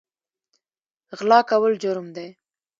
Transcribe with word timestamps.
غلا 1.17 1.39
کول 1.49 1.73
جرم 1.83 2.07
دی 2.15 2.27